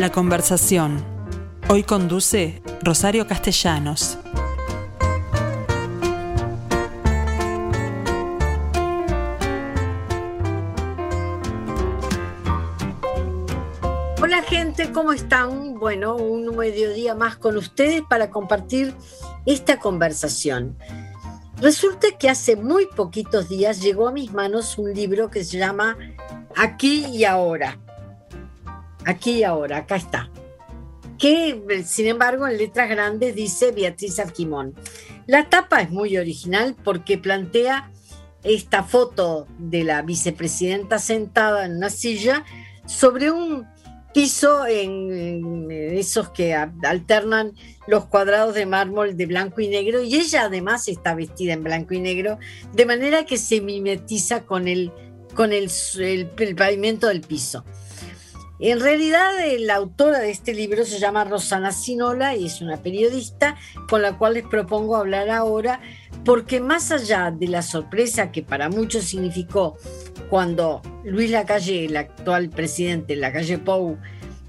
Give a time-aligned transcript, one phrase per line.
[0.00, 1.04] La conversación.
[1.68, 4.16] Hoy conduce Rosario Castellanos.
[14.22, 15.74] Hola gente, ¿cómo están?
[15.74, 18.94] Bueno, un mediodía más con ustedes para compartir
[19.44, 20.78] esta conversación.
[21.60, 25.98] Resulta que hace muy poquitos días llegó a mis manos un libro que se llama
[26.56, 27.78] Aquí y Ahora.
[29.10, 30.30] Aquí Ahora, acá está.
[31.18, 34.74] Que, sin embargo, en letras grandes dice Beatriz Arquimón.
[35.26, 37.90] La tapa es muy original porque plantea
[38.44, 42.44] esta foto de la vicepresidenta sentada en una silla
[42.86, 43.66] sobre un
[44.14, 47.52] piso en, esos que alternan
[47.88, 51.94] los cuadrados de mármol de blanco y negro y ella además está vestida en blanco
[51.94, 52.38] y negro
[52.72, 54.90] de manera que se mimetiza con el,
[55.34, 55.68] con el
[56.56, 57.64] pavimento del piso.
[58.62, 59.30] En realidad,
[59.60, 63.56] la autora de este libro se llama Rosana Sinola y es una periodista
[63.88, 65.80] con la cual les propongo hablar ahora,
[66.26, 69.78] porque más allá de la sorpresa que para muchos significó
[70.28, 73.96] cuando Luis Lacalle, el actual presidente de Lacalle Pou,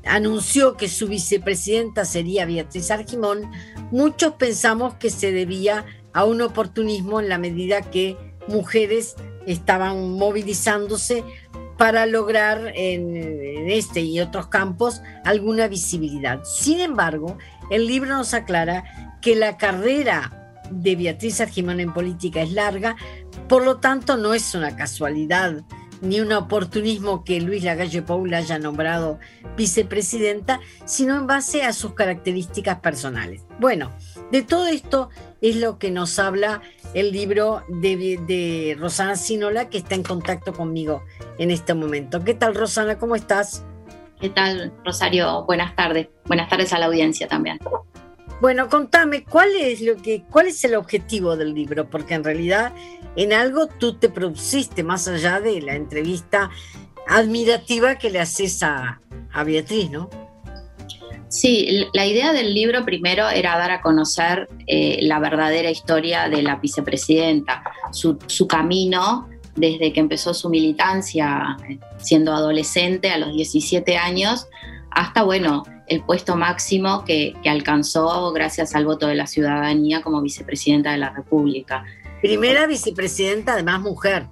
[0.04, 3.50] anunció que su vicepresidenta sería Beatriz Argimón,
[3.92, 8.18] muchos pensamos que se debía a un oportunismo en la medida que
[8.50, 9.16] mujeres
[9.48, 11.24] estaban movilizándose
[11.82, 16.44] para lograr en, este y otros campos alguna visibilidad.
[16.44, 17.40] Sin embargo,
[17.72, 22.98] el libro nos aclara que la carrera de Beatriz Argimón en política es larga,
[23.50, 25.64] por lo tanto no es una casualidad
[26.02, 29.20] ni un oportunismo que Luis Lagalle Paula haya nombrado
[29.56, 33.46] vicepresidenta, sino en base a sus características personales.
[33.60, 33.92] Bueno,
[34.32, 35.10] de todo esto
[35.42, 36.62] es lo que nos habla
[36.94, 41.04] el libro de, Rosana Sinola, que está en contacto conmigo
[41.38, 42.24] en este momento.
[42.24, 42.98] ¿Qué tal, Rosana?
[42.98, 43.64] ¿Cómo estás?
[44.20, 45.46] ¿Qué tal, Rosario?
[45.46, 46.10] Buenas tardes.
[46.26, 47.60] Buenas tardes a la audiencia también.
[48.42, 51.88] Bueno, contame, ¿cuál es, lo que, ¿cuál es el objetivo del libro?
[51.88, 52.74] Porque en realidad
[53.16, 56.50] en algo tú te produciste, más allá de la entrevista
[57.08, 59.00] admirativa que le haces a,
[59.32, 60.10] a Beatriz, ¿no?
[61.28, 66.42] Sí, la idea del libro primero era dar a conocer eh, la verdadera historia de
[66.42, 73.98] la vicepresidenta, su, camino desde que empezó su militancia eh, siendo adolescente a los 17
[73.98, 74.48] años
[74.90, 80.22] hasta, bueno, el puesto máximo que, que alcanzó gracias al voto de la ciudadanía como
[80.22, 81.84] vicepresidenta de la República.
[82.22, 84.28] Primera vicepresidenta, además mujer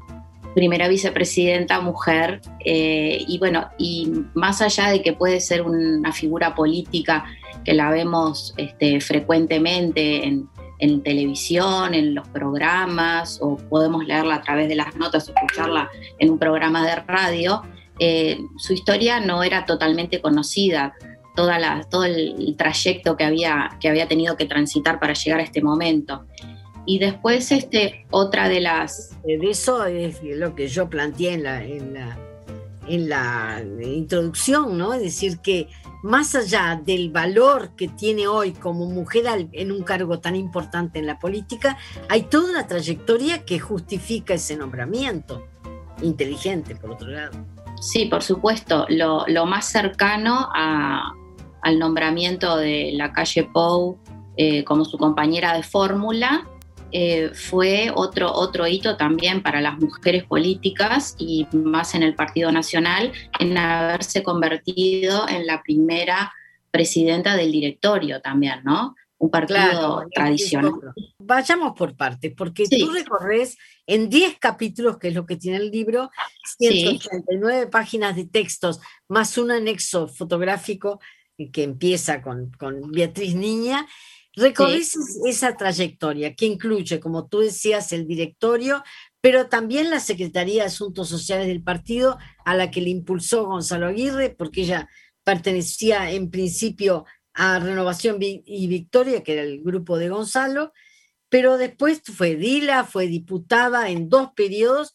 [0.53, 6.55] primera vicepresidenta mujer, eh, y bueno, y más allá de que puede ser una figura
[6.55, 7.25] política
[7.63, 10.49] que la vemos este, frecuentemente en,
[11.03, 15.89] televisión, en los programas, o podemos leerla a través de las notas o escucharla
[16.19, 17.63] en un programa de radio,
[17.99, 20.93] eh, su historia no era totalmente conocida.
[21.39, 25.43] Toda la, todo el trayecto que había, que había tenido que transitar para llegar a
[25.43, 26.25] este momento.
[26.85, 29.15] Y después, este, otra de las...
[29.23, 32.17] De eso es lo que yo planteé en la, en la,
[32.87, 34.93] en la introducción, ¿no?
[34.93, 35.69] Es decir, que
[36.03, 41.05] más allá del valor que tiene hoy como mujer en un cargo tan importante en
[41.05, 41.77] la política,
[42.09, 45.47] hay toda una trayectoria que justifica ese nombramiento.
[46.01, 47.31] Inteligente, por otro lado.
[47.81, 48.85] Sí, por supuesto.
[48.89, 51.13] Lo, lo más cercano a,
[51.61, 53.97] al nombramiento de la calle Pou
[54.37, 56.47] eh, como su compañera de fórmula
[56.91, 62.51] eh, fue otro, otro hito también para las mujeres políticas y más en el Partido
[62.51, 66.33] Nacional en haberse convertido en la primera
[66.71, 68.95] presidenta del directorio también, ¿no?
[69.19, 70.71] Un partido tradicional.
[71.19, 75.69] Vayamos por partes, porque tú recorres en 10 capítulos, que es lo que tiene el
[75.69, 76.09] libro,
[76.57, 78.79] 189 páginas de textos,
[79.09, 81.01] más un anexo fotográfico
[81.47, 83.87] que empieza con, con Beatriz Niña,
[84.35, 84.95] Recorres
[85.25, 88.83] esa trayectoria que incluye, como tú decías, el directorio,
[89.21, 93.87] pero también la Secretaría de Asuntos Sociales del partido, a la que le impulsó Gonzalo
[93.87, 94.87] Aguirre, porque ella
[95.23, 100.73] pertenecía en principio a Renovación y Victoria, que era el grupo de Gonzalo,
[101.27, 104.93] pero después fue Dila, fue diputada en dos periodos,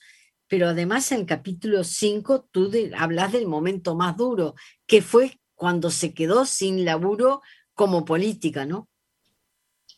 [0.48, 4.54] pero además en el capítulo 5 tú hablas del momento más duro,
[4.86, 7.42] que fue cuando se quedó sin laburo
[7.74, 8.88] como política, ¿no?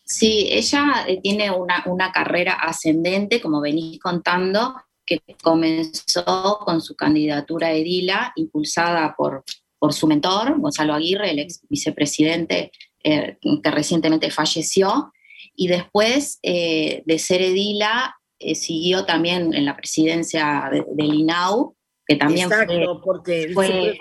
[0.06, 7.68] Sí, ella eh, tiene una, carrera ascendente, como venís contando, que comenzó con su candidatura
[7.68, 9.44] a Edila, impulsada por,
[9.78, 12.70] por su mentor, Gonzalo Aguirre, el ex vicepresidente
[13.02, 15.12] eh, que recientemente falleció,
[15.56, 18.16] y después eh, de ser Edila,
[18.54, 21.75] siguió también en la presidencia del INAU,
[22.06, 23.98] que también Exacto, porque fue,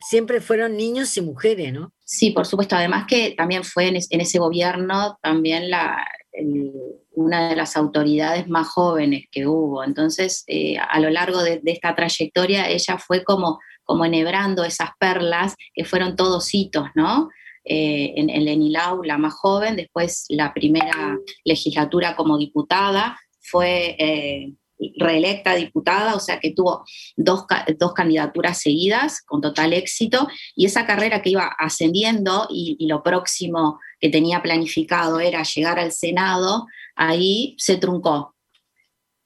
[0.00, 1.92] siempre fueron niños y mujeres, ¿no?
[2.04, 2.74] Sí, por supuesto.
[2.74, 6.06] Además que también fue en, ese gobierno también la,
[7.12, 9.84] una de las autoridades más jóvenes que hubo.
[9.84, 15.54] Entonces, eh, a lo largo de, esta trayectoria, ella fue como, como enhebrando esas perlas
[15.74, 17.28] que fueron todos hitos, ¿no?
[17.66, 24.52] Eh, en, en Lenilau, la más joven, después la primera legislatura como diputada, fue eh,
[24.96, 26.84] reelecta diputada, o sea que tuvo
[27.16, 27.44] dos,
[27.94, 34.10] candidaturas seguidas con total éxito, y esa carrera que iba ascendiendo y, lo próximo que
[34.10, 38.34] tenía planificado era llegar al Senado, ahí se truncó.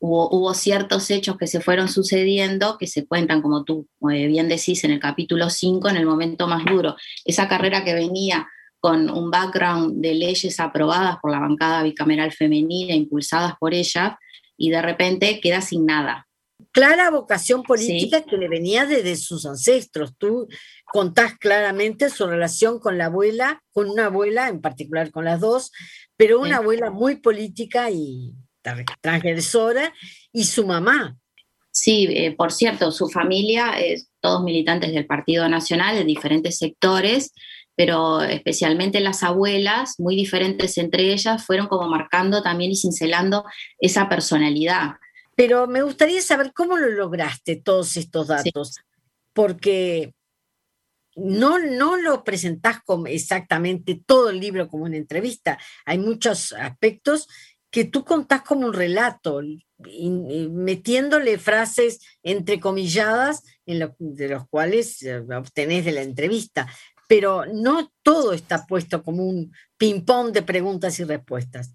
[0.00, 4.92] Hubo, ciertos hechos que se fueron sucediendo que se cuentan, como tú bien decís, en
[4.92, 6.94] el capítulo 5, en el momento más duro.
[7.24, 8.46] Esa carrera que venía
[8.80, 14.18] con un background de leyes aprobadas por la bancada bicameral femenina, impulsadas por ella,
[14.58, 16.28] y de repente queda sin nada.
[16.72, 20.14] Clara vocación política que le venía desde sus ancestros.
[20.18, 20.48] Tú
[20.84, 25.70] contás claramente su relación con la abuela, con una abuela, en particular con las dos,
[26.16, 28.34] pero una abuela muy política y
[29.00, 29.94] transgresora,
[30.32, 31.16] y su mamá.
[31.70, 37.32] Sí, eh, por cierto, su familia es todos militantes del Partido Nacional de diferentes sectores,
[37.78, 43.44] pero especialmente las abuelas, muy diferentes entre ellas, fueron como marcando también y cincelando
[43.78, 44.94] esa personalidad.
[45.36, 48.80] Pero me gustaría saber cómo lo lograste todos estos datos,
[49.32, 50.12] porque
[51.14, 55.56] no, no lo presentás como exactamente todo el libro como una entrevista.
[55.84, 57.28] Hay muchos aspectos
[57.70, 59.40] que tú contás como un relato,
[60.50, 66.66] metiéndole frases entrecomilladas en de los cuales eh, obtenés de la entrevista
[67.08, 71.74] pero no todo está puesto como un ping-pong de preguntas y respuestas.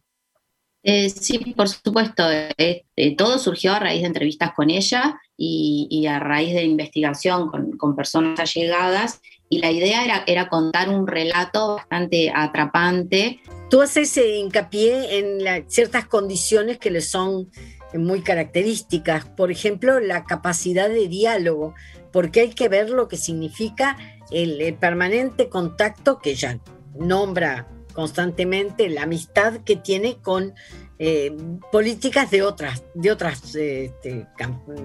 [0.84, 2.30] Eh, sí, por supuesto.
[2.30, 7.50] Eh, eh, todo surgió a raíz de entrevistas con ella y, a raíz de investigación
[7.50, 9.22] con, personas allegadas.
[9.50, 13.40] Y la idea era, era, contar un relato bastante atrapante.
[13.70, 17.50] Tú haces hincapié en ciertas condiciones que le son
[17.98, 19.26] muy características.
[19.26, 21.76] Por ejemplo, la capacidad de diálogo,
[22.12, 23.98] porque hay que ver lo que significa
[24.32, 26.60] el, permanente contacto que ella
[26.96, 30.54] nombra constantemente, la amistad que tiene con
[30.98, 31.36] eh,
[31.72, 34.28] políticas de otras, de otras, este,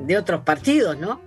[0.07, 1.21] de otros partidos, ¿no?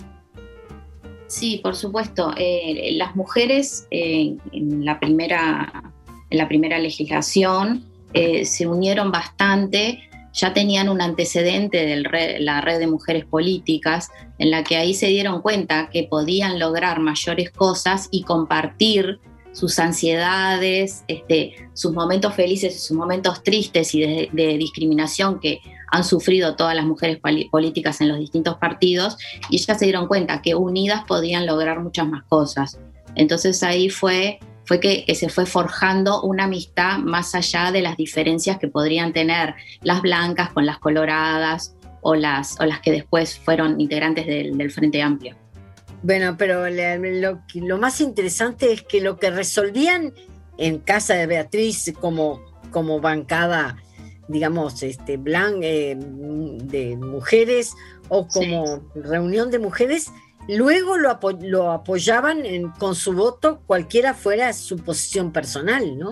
[1.31, 2.33] Sí, por supuesto.
[2.37, 4.39] Eh, las mujeres en,
[4.83, 5.93] la primera,
[6.29, 12.79] en la primera legislación eh, se unieron bastante ya tenían un antecedente de la red
[12.79, 18.07] de mujeres políticas, en la que ahí se dieron cuenta que podían lograr mayores cosas
[18.11, 19.19] y compartir
[19.51, 25.59] sus ansiedades, este, sus momentos felices y sus momentos tristes y de, discriminación que
[25.91, 27.19] han sufrido todas las mujeres
[27.51, 29.17] políticas en los distintos partidos,
[29.49, 32.79] y ellas se dieron cuenta que unidas podían lograr muchas más cosas.
[33.15, 34.39] Entonces ahí fue
[34.71, 39.53] fue que, se fue forjando una amistad más allá de las diferencias que podrían tener
[39.81, 45.01] las blancas con las coloradas o las, o las que después fueron integrantes del, Frente
[45.01, 45.35] Amplio.
[46.03, 50.13] Bueno, pero lo, más interesante es que lo que resolvían
[50.57, 53.75] en casa de Beatriz como, como bancada,
[54.29, 57.73] digamos, este, blanca, eh, de mujeres
[58.07, 60.13] o como reunión de mujeres,
[60.47, 62.43] Luego lo, apoyaban
[62.79, 66.11] con su voto, cualquiera fuera su posición personal, ¿no?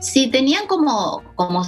[0.00, 1.64] Sí, tenían como, como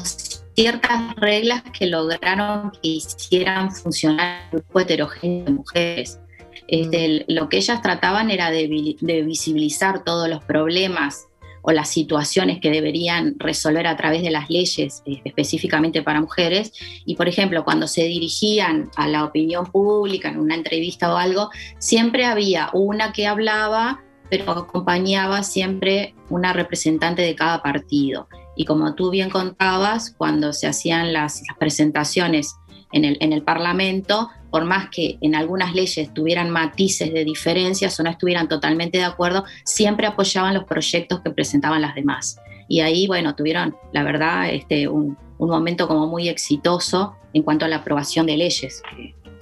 [0.55, 6.21] ciertas reglas que lograron que hicieran funcionar el grupo heterogéneo de mujeres.
[6.69, 11.30] Este, lo que ellas trataban era de, de visibilizar todos los problemas
[11.63, 16.73] o las situaciones que deberían resolver a través de las leyes eh, específicamente para mujeres.
[17.05, 21.51] Y, por ejemplo, cuando se dirigían a la opinión pública en una entrevista o algo,
[21.79, 28.29] siempre había una que hablaba, pero acompañaba siempre una representante de cada partido.
[28.57, 32.57] Y como tú bien contabas, cuando se hacían las, presentaciones
[32.93, 37.99] en el, en el Parlamento, por más que en algunas leyes tuvieran matices de diferencias
[37.99, 42.39] o no estuvieran totalmente de acuerdo, siempre apoyaban los proyectos que presentaban las demás.
[42.69, 47.69] Y ahí, bueno, tuvieron, la verdad, este, un, momento como muy exitoso en cuanto a
[47.69, 48.83] la aprobación de leyes,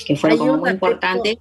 [0.06, 1.38] que, fue como muy importante.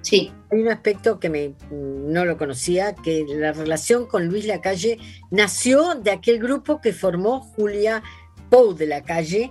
[0.00, 0.32] Sí.
[0.50, 4.98] Hay un aspecto que me, no lo conocía, que la relación con Luis Lacalle
[5.30, 8.02] nació de aquel grupo que formó Julia
[8.48, 9.50] Pou de la Calle,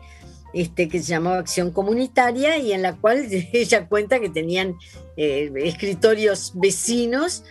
[0.62, 4.76] este, que se llamaba Acción Comunitaria y en la cual ella cuenta que tenían
[5.16, 7.44] eh, escritorios vecinos,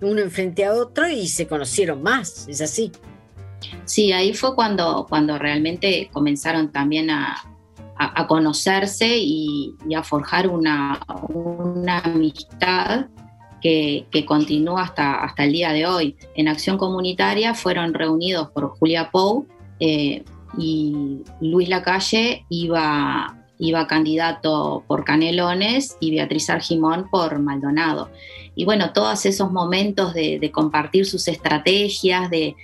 [0.00, 2.92] uno enfrente a otro, y se conocieron más, es así.
[3.84, 7.36] Sí, ahí fue cuando, cuando realmente comenzaron también a,
[7.96, 11.00] a, conocerse y, a forjar una,
[12.02, 13.06] amistad
[13.60, 16.16] que, continúa hasta, hasta el día de hoy.
[16.34, 19.46] En Acción Comunitaria fueron reunidos por Julia Pou
[19.78, 20.24] eh,
[20.58, 28.10] y Luis Lacalle iba, iba candidato por Canelones y Beatriz Argimón por Maldonado.
[28.54, 32.54] Y bueno, todos esos momentos de, compartir sus estrategias, de,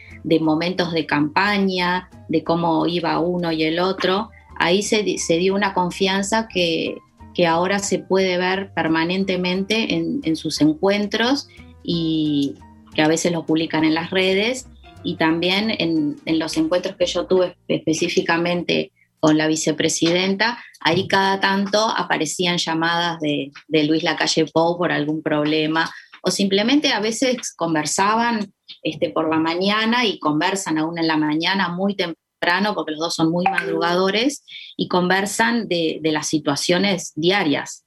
[0.41, 6.49] momentos de campaña, de cómo iba uno y el otro, ahí se, dio una confianza
[6.49, 6.99] que,
[7.47, 11.49] ahora se puede ver permanentemente en, sus encuentros
[11.85, 12.57] y
[12.95, 14.67] que a veces lo publican en las redes
[15.09, 21.41] y también en, en los encuentros que yo tuve específicamente con la vicepresidenta, ahí cada
[21.41, 25.91] tanto aparecían llamadas de, Luis Lacalle Pou por algún problema
[26.23, 31.71] o simplemente a veces conversaban este, por la mañana y conversan aún en la mañana
[31.71, 34.45] muy temprano porque los dos son muy madrugadores
[34.77, 37.87] y conversan de, las situaciones diarias.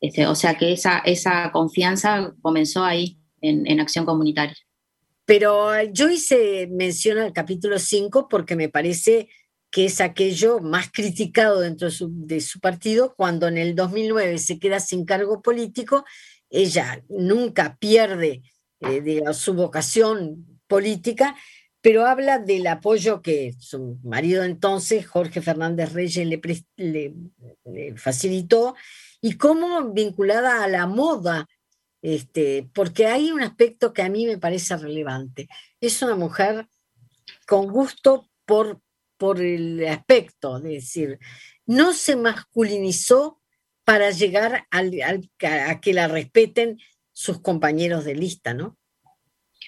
[0.00, 4.56] Este, o sea que esa, esa confianza comenzó ahí en, en Acción Comunitaria.
[5.24, 9.28] Pero yo hice mención al capítulo 5 porque me parece
[9.72, 14.80] que es aquello más criticado dentro de su, partido, cuando en el 2009 se queda
[14.80, 16.04] sin cargo político,
[16.50, 18.42] ella nunca pierde
[18.80, 21.34] eh, su vocación política,
[21.80, 26.26] pero habla del apoyo que su marido entonces, Jorge Fernández Reyes,
[26.76, 27.14] le,
[27.96, 28.74] facilitó
[29.22, 31.48] y cómo vinculada a la moda,
[32.02, 35.48] este, porque hay un aspecto que a mí me parece relevante.
[35.80, 36.68] Es una mujer
[37.46, 38.82] con gusto por
[39.22, 41.20] por el aspecto, es decir,
[41.64, 43.40] no se masculinizó
[43.84, 44.90] para llegar al,
[45.42, 46.80] a que la respeten
[47.12, 48.76] sus compañeros de lista, ¿no?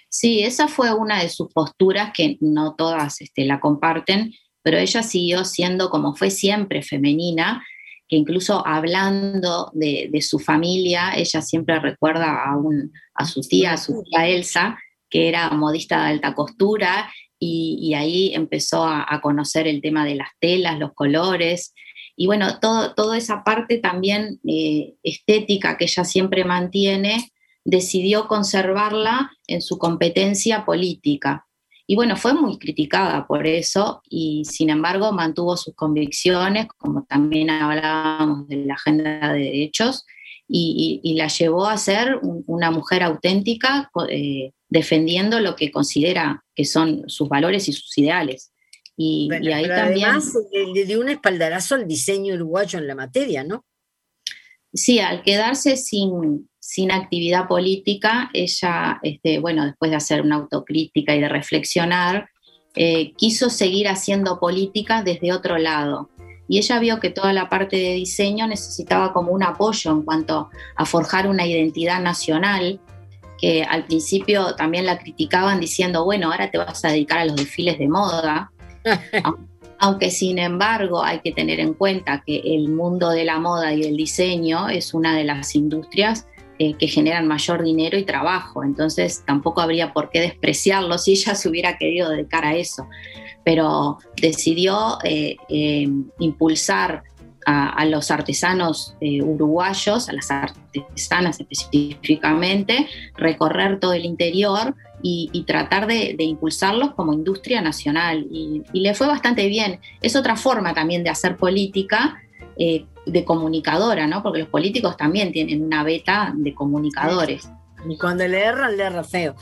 [0.09, 5.05] Sí, esa fue una de sus posturas que no todas este, la comparten, pero ella
[5.05, 7.65] siguió siendo como fue siempre femenina,
[8.09, 13.77] que incluso hablando de, su familia, ella siempre recuerda a, un, a su tía, a
[13.77, 19.83] su tía Elsa, que era modista de alta costura y, ahí empezó a, conocer el
[19.83, 21.75] tema de las telas, los colores,
[22.17, 27.33] y bueno, todo, toda esa parte también eh, estética que ella siempre mantiene,
[27.65, 31.47] decidió conservarla en su competencia política.
[31.87, 37.51] Y bueno, fue muy criticada por eso y sin embargo mantuvo sus convicciones, como también
[37.51, 40.07] hablábamos de la agenda de derechos,
[40.47, 47.05] y, la llevó a ser una mujer auténtica, eh, defendiendo lo que considera que son
[47.09, 48.53] sus valores y sus ideales.
[48.97, 50.11] Y, ahí también...
[50.11, 50.33] Además,
[50.75, 53.65] le, dio un espaldarazo al diseño uruguayo en la materia, ¿no?
[54.73, 61.15] Sí, al quedarse sin, sin actividad política, ella, este, bueno, después de hacer una autocrítica
[61.15, 62.31] y de reflexionar,
[62.75, 66.09] eh, quiso seguir haciendo política desde otro lado.
[66.49, 70.49] Y ella vio que toda la parte de diseño necesitaba como un apoyo en cuanto
[70.75, 72.81] a forjar una identidad nacional,
[73.39, 77.37] que al principio también la criticaban diciendo, bueno, ahora te vas a dedicar a los
[77.37, 78.51] desfiles de moda,
[79.79, 83.83] aunque sin embargo hay que tener en cuenta que el mundo de la moda y
[83.83, 86.27] el diseño es una de las industrias
[86.59, 91.35] eh, que generan mayor dinero y trabajo, entonces tampoco habría por qué despreciarlo si ella
[91.35, 92.87] se hubiera querido dedicar a eso
[93.45, 97.05] pero decidió eh, eh, impulsar
[97.47, 106.17] a, los artesanos uruguayos, a las artesanas específicamente, recorrer todo el interior y, tratar de,
[106.21, 108.27] impulsarlos como industria nacional.
[108.31, 109.79] Y, le fue bastante bien.
[110.01, 112.23] Es otra forma también de hacer política.
[113.07, 114.23] De comunicadora, ¿no?
[114.23, 117.49] Porque los políticos también tienen una beta de comunicadores.
[117.89, 119.35] Y cuando le erran, le erra feo.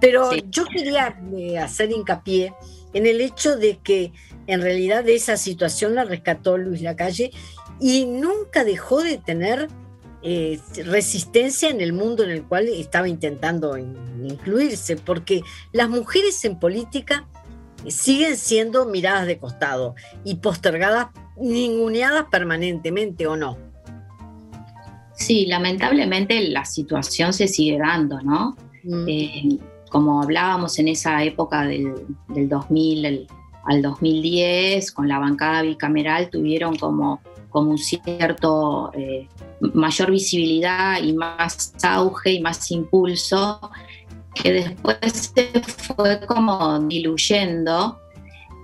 [0.00, 1.16] Pero yo quería
[1.62, 2.52] hacer hincapié
[2.92, 4.12] en el hecho de que
[4.46, 7.30] en realidad de esa situación la rescató Luis Lacalle
[7.80, 9.68] y nunca dejó de tener
[10.22, 15.42] eh, resistencia en el mundo en el cual estaba intentando incluirse, porque
[15.72, 17.26] las mujeres en política
[17.88, 19.94] siguen siendo miradas de costado
[20.24, 23.56] y postergadas, ninguneadas permanentemente o no.
[25.14, 28.56] Sí, lamentablemente la situación se sigue dando, ¿no?
[28.82, 29.08] Mm.
[29.08, 29.58] Eh,
[29.90, 33.26] como hablábamos en esa época del, 2000
[33.64, 39.28] al 2010, con la bancada bicameral tuvieron como, como un cierto eh,
[39.72, 43.70] mayor visibilidad y más auge y más impulso,
[44.34, 48.00] que después se fue como diluyendo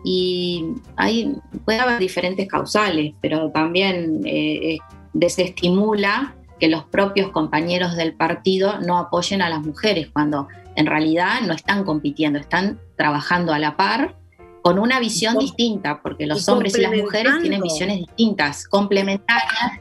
[0.05, 0.67] y
[0.97, 4.79] hay, puede haber diferentes causales, pero también eh,
[5.13, 11.41] desestimula que los propios compañeros del partido no apoyen a las mujeres cuando en realidad
[11.47, 14.17] no están compitiendo, están trabajando a la par
[14.63, 19.81] con una visión distinta, porque los hombres y las mujeres tienen visiones distintas, complementarias,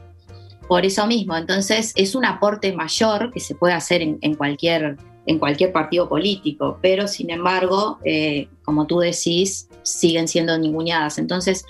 [0.68, 1.36] por eso mismo.
[1.36, 4.96] Entonces, es un aporte mayor que se puede hacer en, cualquier,
[5.26, 11.18] en cualquier partido político, pero sin embargo, eh, como tú decís, siguen siendo ninguneadas.
[11.18, 11.64] Entonces,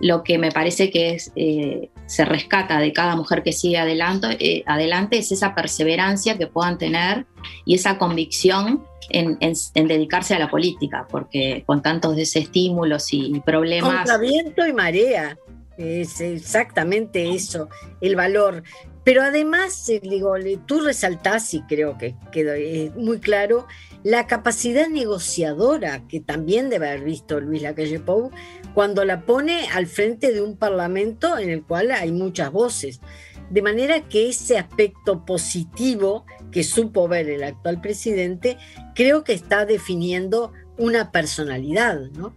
[0.00, 4.36] lo que me parece que es, eh, se rescata de cada mujer que sigue adelante,
[4.40, 7.26] eh, adelante es esa perseverancia que puedan tener
[7.64, 9.38] y esa convicción en,
[9.74, 13.94] dedicarse a la política, porque con tantos desestímulos y problemas...
[13.94, 15.38] Contra viento y marea,
[15.78, 17.68] es exactamente eso,
[18.00, 18.62] el valor.
[19.06, 20.34] Pero además, eh, digo,
[20.66, 22.54] tú resaltás, y creo que quedó
[23.00, 23.68] muy claro,
[24.02, 28.32] la capacidad negociadora que también debe haber visto Luis Lacalle Pou
[28.74, 33.00] cuando la pone al frente de un parlamento en el cual hay muchas voces.
[33.48, 38.58] De manera que ese aspecto positivo que supo ver el actual presidente,
[38.96, 42.34] creo que está definiendo una personalidad, ¿no?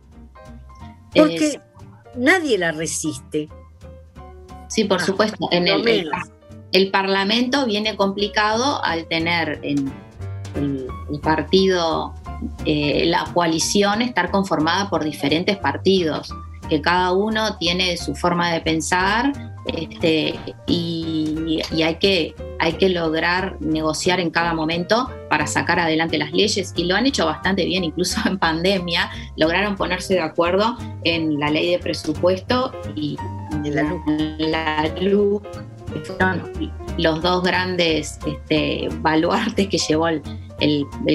[1.16, 1.62] Porque
[2.16, 3.50] nadie la resiste.
[4.68, 5.50] Sí, por ah, supuesto.
[5.52, 6.12] En el,
[6.72, 9.92] el, Parlamento viene complicado al tener en
[10.56, 10.88] el,
[11.22, 12.14] partido,
[12.66, 16.34] eh, la coalición, estar conformada por diferentes partidos,
[16.70, 19.34] que cada uno tiene su forma de pensar
[19.76, 20.34] este,
[20.66, 26.74] y, hay, que, hay que lograr negociar en cada momento para sacar adelante las leyes
[26.76, 31.50] y lo han hecho bastante bien, incluso en pandemia, lograron ponerse de acuerdo en la
[31.50, 33.18] ley de presupuesto y
[33.64, 33.76] en
[34.52, 35.44] la, LUC,
[35.94, 36.52] que fueron
[36.98, 40.24] los dos grandes este, baluartes que llevó el,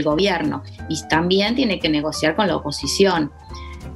[0.02, 0.62] gobierno.
[0.88, 3.30] Y también tiene que negociar con la oposición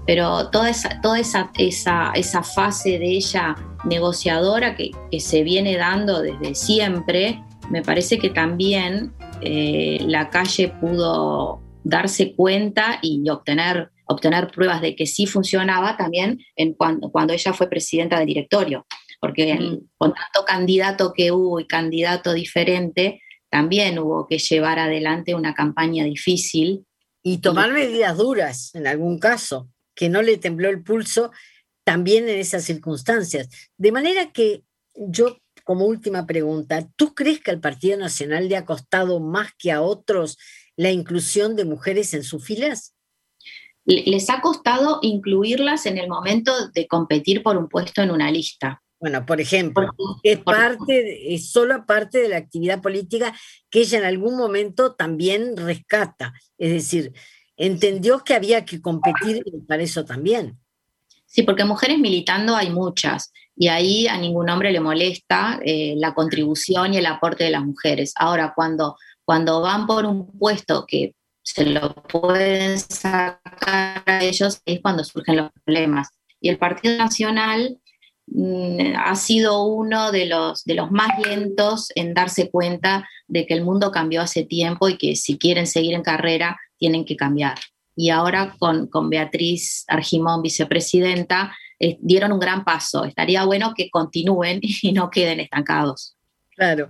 [0.06, 3.54] pero toda esa, toda esa, esa, esa fase de ella
[3.85, 9.12] negociadora que, se viene dando desde siempre, me parece que también
[9.43, 16.41] eh, la calle pudo darse cuenta y obtener, obtener pruebas de que sí funcionaba también
[16.56, 18.86] en cuando, cuando ella fue presidenta del directorio,
[19.21, 25.54] porque con tanto candidato que hubo y candidato diferente, también hubo que llevar adelante una
[25.54, 26.85] campaña difícil.
[27.23, 31.33] Y tomar medidas duras en algún caso que no le tembló el pulso
[31.85, 33.49] también en esas circunstancias.
[33.76, 34.63] De manera que
[34.95, 39.73] yo, como última pregunta, ¿tú crees que al Partido Nacional le ha costado más que
[39.73, 40.39] a otros
[40.76, 42.95] la inclusión de mujeres en sus filas?
[43.85, 48.83] Les ha costado incluirlas en el momento de competir por un puesto en una lista.
[49.00, 49.89] Bueno, por ejemplo,
[50.25, 53.32] es parte, es solo parte de la actividad política
[53.71, 56.32] que ella en algún momento también rescata.
[56.56, 57.13] Es decir,
[57.56, 60.58] entendió que había que competir para eso también.
[61.26, 66.15] Sí, porque mujeres militando hay muchas y ahí a ningún hombre le molesta eh, la
[66.15, 68.13] contribución y el aporte de las mujeres.
[68.17, 74.80] Ahora, cuando, cuando van por un puesto que se lo pueden sacar a ellos, es
[74.80, 76.08] cuando surgen los problemas.
[76.41, 77.78] Y el Partido Nacional
[78.97, 83.64] ha sido uno de los, de los más lentos en darse cuenta de que el
[83.64, 87.58] mundo cambió hace tiempo y que si quieren seguir en carrera tienen que cambiar.
[87.97, 91.52] Y ahora con, con Beatriz Argimón, vicepresidenta,
[92.00, 93.04] dieron un gran paso.
[93.04, 96.17] Estaría bueno que continúen y no queden estancados.
[96.56, 96.88] Claro.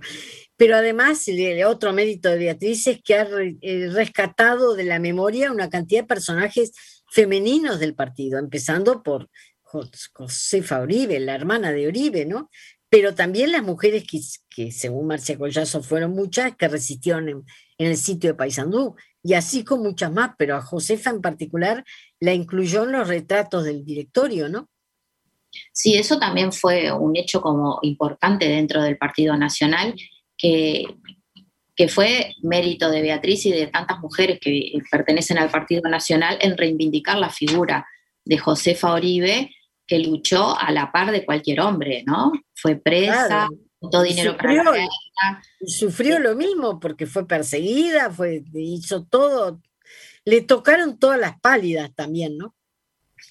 [0.57, 3.27] Pero además, el otro mérito de Beatriz es que ha
[3.61, 6.71] eh, rescatado de la memoria una cantidad de personajes
[7.11, 9.29] femeninos del partido, empezando por
[9.71, 12.49] Josefa Uribe, la hermana de Uribe, ¿no?
[12.89, 14.03] Pero también las mujeres
[14.49, 17.43] que, según Marcia Collazo, fueron muchas que resistieron en,
[17.77, 21.83] en el sitio de Paysandú y así con muchas más, pero a Josefa en particular
[22.19, 24.69] la incluyó en los retratos del directorio, ¿no?
[25.71, 29.95] Sí, eso también fue un hecho como importante dentro del Partido Nacional,
[30.37, 30.85] que,
[31.75, 36.57] que fue mérito de Beatriz y de tantas mujeres que pertenecen al Partido Nacional en
[36.57, 37.87] reivindicar la figura
[38.25, 39.51] de Josefa Oribe,
[39.89, 42.31] que luchó a la par de cualquier hombre, ¿no?
[42.53, 43.49] Fue presa,
[43.91, 49.59] todo dinero sufrió, para Sufrió lo mismo porque fue perseguida, fue, hizo todo.
[50.25, 52.55] Le tocaron todas las pálidas también, ¿no?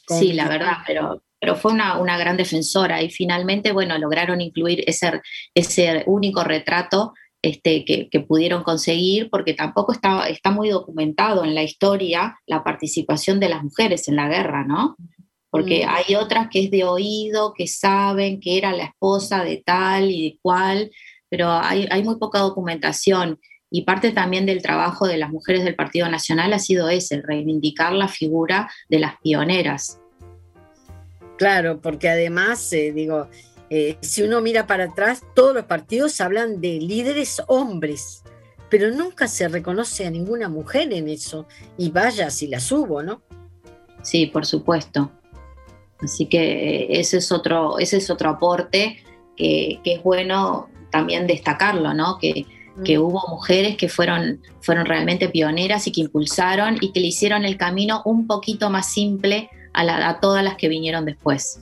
[0.09, 4.83] sí, la verdad, pero, pero fue una, una, gran defensora y finalmente, bueno, lograron incluir
[4.87, 5.21] ese,
[5.55, 11.55] ese único retrato este, que, que, pudieron conseguir, porque tampoco está, está muy documentado en
[11.55, 14.97] la historia la participación de las mujeres en la guerra, ¿no?
[15.51, 15.89] Porque mm.
[15.89, 20.31] hay otras que es de oído, que saben que era la esposa de tal y
[20.31, 20.91] de cual,
[21.29, 23.41] pero hay, muy poca documentación.
[23.71, 27.93] Y parte también del trabajo de las mujeres del Partido Nacional ha sido ese, reivindicar
[27.93, 30.01] la figura de las pioneras.
[31.37, 33.29] Claro, porque además, eh, digo,
[33.71, 38.23] eh, si uno mira para atrás, todos los partidos hablan de líderes hombres,
[38.71, 41.47] pero nunca se reconoce a ninguna mujer en eso.
[41.77, 43.23] Y vaya si las hubo, ¿no?
[44.03, 45.13] Sí, por supuesto.
[46.01, 49.03] Así que eh, ese es otro, ese es otro aporte
[49.37, 52.19] que, es bueno también destacarlo, ¿no?
[52.19, 52.47] Que,
[52.85, 53.03] que, mm.
[53.03, 57.57] hubo mujeres que fueron, fueron realmente pioneras y que impulsaron y que le hicieron el
[57.57, 61.61] camino un poquito más simple a, a todas las que vinieron después.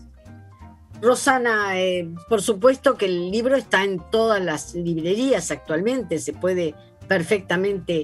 [1.01, 6.75] Rosana, eh, por supuesto que el libro está en todas las librerías actualmente, se puede
[7.07, 8.03] perfectamente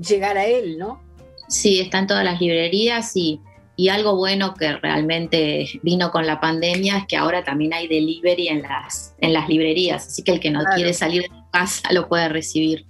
[0.00, 1.00] llegar a él, ¿no?
[1.48, 3.40] Sí, está en todas las librerías y,
[3.76, 8.48] y algo bueno que realmente vino con la pandemia es que ahora también hay delivery
[8.48, 12.08] en las, en las librerías, así que el que no quiere salir de casa lo
[12.08, 12.86] puede recibir.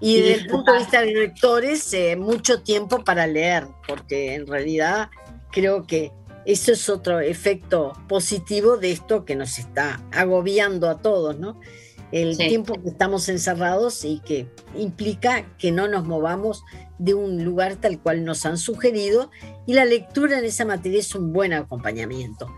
[0.00, 4.46] Y, desde el punto de vista de lectores, eh, mucho tiempo para leer, porque en
[4.46, 5.08] realidad
[5.50, 6.10] creo que
[6.46, 11.60] eso es otro efecto positivo de esto que nos está agobiando a todos, ¿no?
[12.14, 14.46] El tiempo que estamos encerrados y que
[14.78, 16.62] implica que no nos movamos
[16.98, 19.32] de un lugar tal cual nos han sugerido
[19.66, 22.48] y la lectura en esa materia es un buen acompañamiento.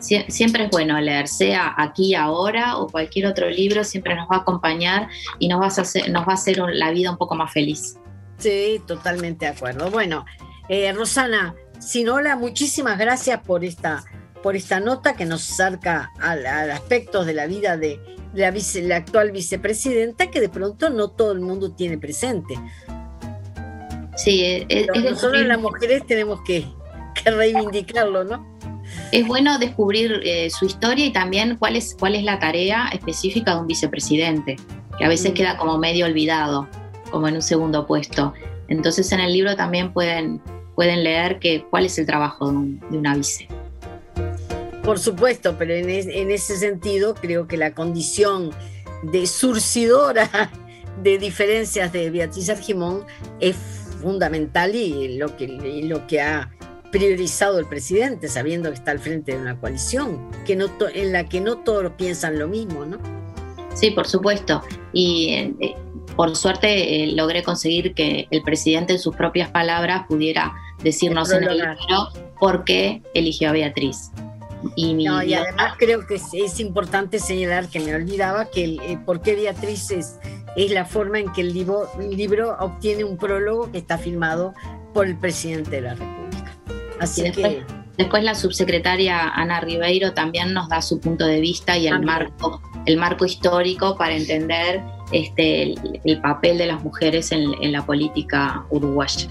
[0.00, 4.38] siempre es bueno leer, sea aquí ahora o cualquier otro libro, siempre nos va a
[4.38, 7.52] acompañar y nos va a hacer, nos va a hacer la vida un poco más
[7.52, 7.98] feliz.
[8.38, 9.90] Sí, totalmente de acuerdo.
[9.90, 10.24] Bueno,
[10.70, 14.04] eh, Rosana, Sinola, muchísimas gracias por esta,
[14.46, 17.98] por esta nota que nos acerca al, aspectos de la vida de
[18.32, 18.54] la,
[18.84, 22.54] la, actual vicepresidenta que de pronto no todo el mundo tiene presente.
[24.14, 26.64] Sí, es, nosotros las mujeres tenemos que,
[27.24, 28.46] reivindicarlo, ¿no?
[29.10, 33.52] Es bueno descubrir eh, su historia y también cuál es, cuál es la tarea específica
[33.56, 34.54] de un vicepresidente,
[34.96, 35.34] que a veces mm.
[35.34, 36.68] queda como medio olvidado,
[37.10, 38.32] como en un segundo puesto.
[38.68, 40.40] Entonces en el libro también pueden
[40.76, 43.48] pueden leer que, cuál es el trabajo de, una vice.
[44.86, 48.52] Por supuesto, pero en, ese sentido creo que la condición
[49.02, 50.52] de surcidora
[51.02, 53.04] de diferencias de Beatriz Argimón
[53.40, 53.56] es
[54.00, 55.48] fundamental y lo que,
[55.82, 56.52] lo que ha
[56.92, 61.28] priorizado el presidente, sabiendo que está al frente de una coalición, que no en la
[61.28, 62.98] que no todos piensan lo mismo, ¿no?
[63.74, 64.62] Sí, por supuesto.
[64.92, 65.74] Y eh,
[66.14, 71.42] por suerte eh, logré conseguir que el presidente en sus propias palabras pudiera decirnos en
[71.42, 74.12] el libro por qué eligió a Beatriz.
[74.74, 79.34] Y, además creo que es, importante señalar que me olvidaba que el, eh, por qué
[79.34, 80.18] Beatriz es,
[80.56, 84.54] es la forma en que el libro, libro obtiene un prólogo que está filmado
[84.92, 86.56] por el presidente de la República.
[86.98, 87.64] Así después, que
[87.98, 92.60] después la subsecretaria Ana Ribeiro también nos da su punto de vista y el marco
[92.86, 95.74] el marco histórico para entender este,
[96.04, 99.28] el, papel de las mujeres en la política uruguaya.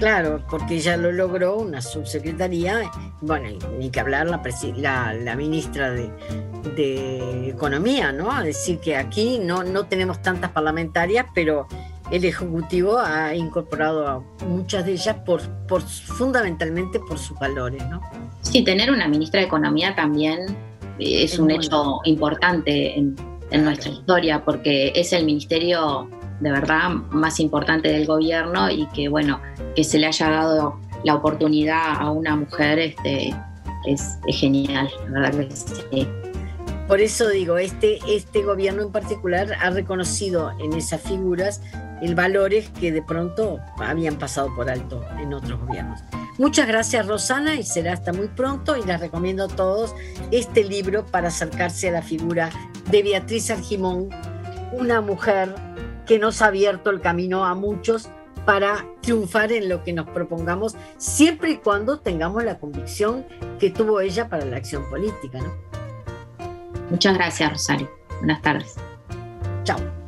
[0.00, 6.10] Claro, porque ella lo logró, una subsecretaría, bueno, ni que hablar la, la, ministra de,
[7.50, 8.32] Economía, ¿no?
[8.32, 11.68] A decir que aquí no, no tenemos tantas parlamentarias, pero
[12.10, 18.00] el Ejecutivo ha incorporado a muchas de ellas por, por fundamentalmente por sus valores, ¿no?
[18.40, 20.56] Sí, tener una ministra de Economía también
[20.98, 23.14] es, un hecho importante en,
[23.50, 26.08] en nuestra historia, porque es el ministerio
[26.40, 29.40] de verdad más importante del gobierno y que bueno,
[29.76, 33.34] que se le haya dado la oportunidad a una mujer este,
[33.86, 36.08] es, genial, la verdad que sí.
[36.88, 41.62] Por eso digo, este, este gobierno en particular ha reconocido en esas figuras
[42.02, 46.00] el valores que de pronto habían pasado por alto en otros gobiernos.
[46.38, 49.94] Muchas gracias Rosana y será hasta muy pronto y les recomiendo a todos
[50.30, 52.50] este libro para acercarse a la figura
[52.90, 54.08] de Beatriz Argimón,
[54.72, 55.54] una mujer
[56.10, 58.10] que nos ha abierto el camino a muchos
[58.44, 63.24] para triunfar en lo que nos propongamos, siempre y cuando tengamos la convicción
[63.60, 65.38] que tuvo ella para la acción política.
[65.38, 65.54] ¿no?
[66.90, 67.88] Muchas gracias, Rosario.
[68.18, 68.74] Buenas tardes.
[69.62, 69.99] Chao.